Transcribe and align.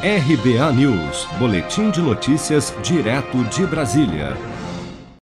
RBA 0.00 0.72
News, 0.74 1.26
Boletim 1.40 1.90
de 1.90 2.00
Notícias, 2.00 2.72
direto 2.84 3.42
de 3.46 3.66
Brasília. 3.66 4.36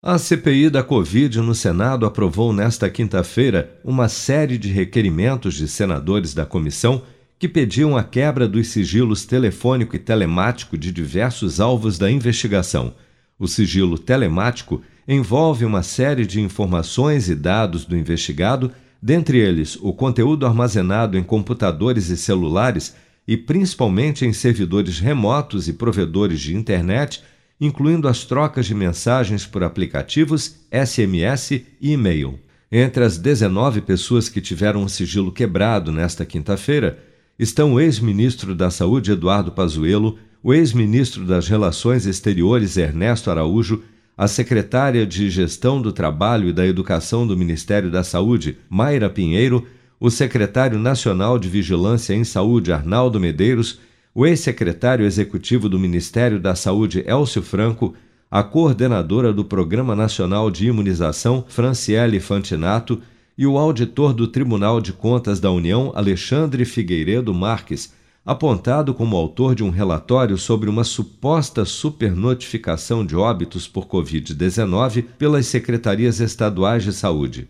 A 0.02 0.18
CPI 0.18 0.68
da 0.68 0.82
Covid 0.82 1.40
no 1.40 1.54
Senado 1.54 2.04
aprovou 2.04 2.52
nesta 2.52 2.90
quinta-feira 2.90 3.80
uma 3.82 4.10
série 4.10 4.58
de 4.58 4.68
requerimentos 4.68 5.54
de 5.54 5.66
senadores 5.66 6.34
da 6.34 6.44
comissão 6.44 7.00
que 7.38 7.48
pediam 7.48 7.96
a 7.96 8.04
quebra 8.04 8.46
dos 8.46 8.68
sigilos 8.68 9.24
telefônico 9.24 9.96
e 9.96 9.98
telemático 9.98 10.76
de 10.76 10.92
diversos 10.92 11.60
alvos 11.60 11.96
da 11.96 12.10
investigação. 12.10 12.92
O 13.38 13.48
sigilo 13.48 13.98
telemático 13.98 14.82
envolve 15.08 15.64
uma 15.64 15.82
série 15.82 16.26
de 16.26 16.42
informações 16.42 17.30
e 17.30 17.34
dados 17.34 17.86
do 17.86 17.96
investigado, 17.96 18.70
dentre 19.00 19.38
eles 19.38 19.78
o 19.80 19.94
conteúdo 19.94 20.44
armazenado 20.44 21.16
em 21.16 21.22
computadores 21.22 22.10
e 22.10 22.18
celulares 22.18 22.94
e 23.28 23.36
principalmente 23.36 24.24
em 24.24 24.32
servidores 24.32 24.98
remotos 24.98 25.68
e 25.68 25.74
provedores 25.74 26.40
de 26.40 26.56
internet, 26.56 27.22
incluindo 27.60 28.08
as 28.08 28.24
trocas 28.24 28.64
de 28.64 28.74
mensagens 28.74 29.44
por 29.44 29.62
aplicativos, 29.62 30.56
SMS 30.72 31.50
e 31.50 31.92
e-mail. 31.92 32.40
Entre 32.72 33.04
as 33.04 33.18
19 33.18 33.82
pessoas 33.82 34.30
que 34.30 34.40
tiveram 34.40 34.82
o 34.82 34.88
sigilo 34.88 35.30
quebrado 35.30 35.92
nesta 35.92 36.24
quinta-feira 36.24 36.98
estão 37.38 37.74
o 37.74 37.80
ex-ministro 37.80 38.54
da 38.54 38.70
Saúde 38.70 39.12
Eduardo 39.12 39.52
Pazuello, 39.52 40.18
o 40.42 40.54
ex-ministro 40.54 41.26
das 41.26 41.48
Relações 41.48 42.06
Exteriores 42.06 42.78
Ernesto 42.78 43.30
Araújo, 43.30 43.82
a 44.16 44.26
secretária 44.26 45.06
de 45.06 45.28
Gestão 45.28 45.82
do 45.82 45.92
Trabalho 45.92 46.48
e 46.48 46.52
da 46.52 46.66
Educação 46.66 47.26
do 47.26 47.36
Ministério 47.36 47.90
da 47.90 48.02
Saúde, 48.02 48.56
Mayra 48.70 49.10
Pinheiro, 49.10 49.66
o 50.00 50.10
secretário 50.10 50.78
nacional 50.78 51.38
de 51.38 51.48
Vigilância 51.48 52.14
em 52.14 52.24
Saúde, 52.24 52.72
Arnaldo 52.72 53.18
Medeiros, 53.18 53.80
o 54.14 54.26
ex-secretário 54.26 55.04
executivo 55.04 55.68
do 55.68 55.78
Ministério 55.78 56.38
da 56.40 56.54
Saúde, 56.54 57.04
Elcio 57.06 57.42
Franco, 57.42 57.94
a 58.30 58.42
coordenadora 58.42 59.32
do 59.32 59.44
Programa 59.44 59.96
Nacional 59.96 60.50
de 60.50 60.66
Imunização, 60.66 61.44
Franciele 61.48 62.20
Fantinato, 62.20 63.00
e 63.36 63.46
o 63.46 63.56
auditor 63.56 64.12
do 64.12 64.26
Tribunal 64.26 64.80
de 64.80 64.92
Contas 64.92 65.38
da 65.38 65.50
União, 65.50 65.92
Alexandre 65.94 66.64
Figueiredo 66.64 67.32
Marques, 67.32 67.92
apontado 68.26 68.92
como 68.92 69.16
autor 69.16 69.54
de 69.54 69.62
um 69.62 69.70
relatório 69.70 70.36
sobre 70.36 70.68
uma 70.68 70.84
suposta 70.84 71.64
supernotificação 71.64 73.06
de 73.06 73.16
óbitos 73.16 73.66
por 73.66 73.86
Covid-19 73.86 75.04
pelas 75.16 75.46
secretarias 75.46 76.20
estaduais 76.20 76.82
de 76.82 76.92
saúde. 76.92 77.48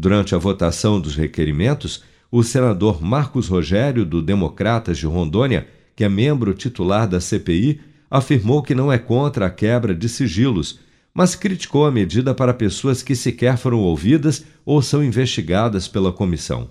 Durante 0.00 0.32
a 0.32 0.38
votação 0.38 1.00
dos 1.00 1.16
requerimentos, 1.16 2.04
o 2.30 2.44
senador 2.44 3.02
Marcos 3.02 3.48
Rogério, 3.48 4.04
do 4.04 4.22
Democratas 4.22 4.96
de 4.96 5.06
Rondônia, 5.06 5.66
que 5.96 6.04
é 6.04 6.08
membro 6.08 6.54
titular 6.54 7.08
da 7.08 7.20
CPI, 7.20 7.80
afirmou 8.08 8.62
que 8.62 8.76
não 8.76 8.92
é 8.92 8.96
contra 8.96 9.46
a 9.46 9.50
quebra 9.50 9.92
de 9.92 10.08
sigilos, 10.08 10.78
mas 11.12 11.34
criticou 11.34 11.84
a 11.84 11.90
medida 11.90 12.32
para 12.32 12.54
pessoas 12.54 13.02
que 13.02 13.16
sequer 13.16 13.56
foram 13.56 13.80
ouvidas 13.80 14.44
ou 14.64 14.80
são 14.80 15.02
investigadas 15.02 15.88
pela 15.88 16.12
comissão. 16.12 16.70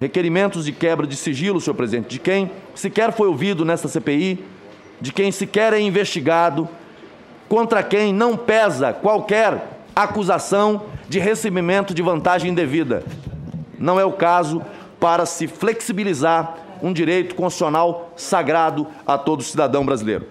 Requerimentos 0.00 0.64
de 0.64 0.72
quebra 0.72 1.06
de 1.06 1.14
sigilo, 1.14 1.60
senhor 1.60 1.76
presidente, 1.76 2.08
de 2.08 2.18
quem 2.18 2.50
sequer 2.74 3.12
foi 3.12 3.28
ouvido 3.28 3.64
nesta 3.64 3.86
CPI, 3.86 4.44
de 5.00 5.12
quem 5.12 5.30
sequer 5.30 5.74
é 5.74 5.80
investigado, 5.80 6.68
contra 7.48 7.84
quem 7.84 8.12
não 8.12 8.36
pesa 8.36 8.92
qualquer 8.92 9.77
acusação 10.02 10.86
de 11.08 11.18
recebimento 11.18 11.92
de 11.92 12.02
vantagem 12.02 12.52
indevida. 12.52 13.02
Não 13.78 13.98
é 13.98 14.04
o 14.04 14.12
caso 14.12 14.62
para 15.00 15.26
se 15.26 15.48
flexibilizar 15.48 16.56
um 16.80 16.92
direito 16.92 17.34
constitucional 17.34 18.12
sagrado 18.16 18.86
a 19.04 19.18
todo 19.18 19.42
cidadão 19.42 19.84
brasileiro. 19.84 20.26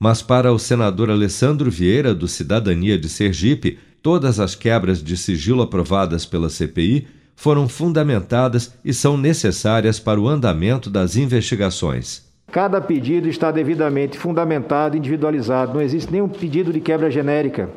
Mas 0.00 0.22
para 0.22 0.52
o 0.52 0.58
senador 0.58 1.10
Alessandro 1.10 1.70
Vieira, 1.70 2.14
do 2.14 2.28
Cidadania 2.28 2.96
de 2.96 3.08
Sergipe, 3.08 3.78
todas 4.00 4.38
as 4.38 4.54
quebras 4.54 5.02
de 5.02 5.16
sigilo 5.16 5.62
aprovadas 5.62 6.24
pela 6.24 6.48
CPI 6.48 7.08
foram 7.34 7.68
fundamentadas 7.68 8.74
e 8.84 8.94
são 8.94 9.16
necessárias 9.16 9.98
para 9.98 10.20
o 10.20 10.28
andamento 10.28 10.88
das 10.88 11.16
investigações. 11.16 12.28
Cada 12.52 12.80
pedido 12.80 13.28
está 13.28 13.50
devidamente 13.50 14.18
fundamentado 14.18 14.96
e 14.96 14.98
individualizado. 14.98 15.74
Não 15.74 15.80
existe 15.80 16.12
nenhum 16.12 16.28
pedido 16.28 16.72
de 16.72 16.80
quebra 16.80 17.10
genérica 17.10 17.70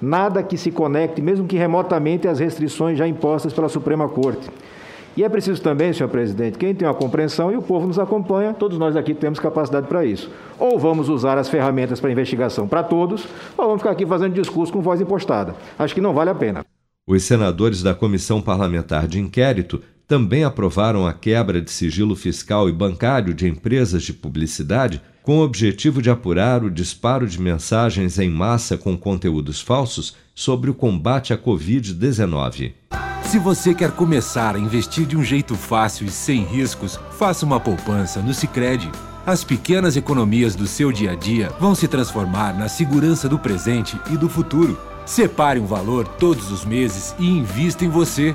nada 0.00 0.42
que 0.42 0.56
se 0.56 0.70
conecte, 0.70 1.20
mesmo 1.20 1.46
que 1.46 1.56
remotamente, 1.56 2.28
às 2.28 2.38
restrições 2.38 2.98
já 2.98 3.06
impostas 3.06 3.52
pela 3.52 3.68
Suprema 3.68 4.08
Corte. 4.08 4.48
E 5.16 5.24
é 5.24 5.28
preciso 5.28 5.60
também, 5.60 5.92
senhor 5.92 6.08
presidente, 6.08 6.56
quem 6.56 6.72
tem 6.72 6.86
uma 6.86 6.94
compreensão 6.94 7.50
e 7.50 7.56
o 7.56 7.62
povo 7.62 7.88
nos 7.88 7.98
acompanha, 7.98 8.54
todos 8.54 8.78
nós 8.78 8.94
aqui 8.96 9.12
temos 9.12 9.40
capacidade 9.40 9.88
para 9.88 10.04
isso. 10.04 10.30
Ou 10.58 10.78
vamos 10.78 11.08
usar 11.08 11.36
as 11.36 11.48
ferramentas 11.48 11.98
para 11.98 12.12
investigação 12.12 12.68
para 12.68 12.84
todos, 12.84 13.26
ou 13.56 13.64
vamos 13.66 13.80
ficar 13.80 13.90
aqui 13.90 14.06
fazendo 14.06 14.34
discurso 14.34 14.72
com 14.72 14.80
voz 14.80 15.00
impostada. 15.00 15.56
Acho 15.76 15.92
que 15.92 16.00
não 16.00 16.14
vale 16.14 16.30
a 16.30 16.34
pena. 16.36 16.64
Os 17.04 17.24
senadores 17.24 17.82
da 17.82 17.94
Comissão 17.94 18.40
Parlamentar 18.40 19.08
de 19.08 19.18
Inquérito 19.18 19.82
também 20.08 20.42
aprovaram 20.42 21.06
a 21.06 21.12
quebra 21.12 21.60
de 21.60 21.70
sigilo 21.70 22.16
fiscal 22.16 22.66
e 22.66 22.72
bancário 22.72 23.34
de 23.34 23.46
empresas 23.46 24.02
de 24.02 24.14
publicidade 24.14 25.02
com 25.22 25.40
o 25.40 25.44
objetivo 25.44 26.00
de 26.00 26.08
apurar 26.08 26.64
o 26.64 26.70
disparo 26.70 27.26
de 27.26 27.38
mensagens 27.38 28.18
em 28.18 28.30
massa 28.30 28.78
com 28.78 28.96
conteúdos 28.96 29.60
falsos 29.60 30.16
sobre 30.34 30.70
o 30.70 30.74
combate 30.74 31.34
à 31.34 31.38
Covid-19. 31.38 32.72
Se 33.24 33.38
você 33.38 33.74
quer 33.74 33.90
começar 33.90 34.56
a 34.56 34.58
investir 34.58 35.04
de 35.04 35.14
um 35.14 35.22
jeito 35.22 35.54
fácil 35.54 36.06
e 36.06 36.10
sem 36.10 36.42
riscos, 36.42 36.98
faça 37.18 37.44
uma 37.44 37.60
poupança 37.60 38.22
no 38.22 38.32
Sicredi. 38.32 38.90
As 39.26 39.44
pequenas 39.44 39.98
economias 39.98 40.54
do 40.54 40.66
seu 40.66 40.90
dia 40.90 41.12
a 41.12 41.14
dia 41.14 41.50
vão 41.60 41.74
se 41.74 41.86
transformar 41.86 42.58
na 42.58 42.70
segurança 42.70 43.28
do 43.28 43.38
presente 43.38 44.00
e 44.10 44.16
do 44.16 44.30
futuro. 44.30 44.80
Separe 45.04 45.60
um 45.60 45.66
valor 45.66 46.08
todos 46.08 46.50
os 46.50 46.64
meses 46.64 47.14
e 47.18 47.26
invista 47.26 47.84
em 47.84 47.90
você. 47.90 48.34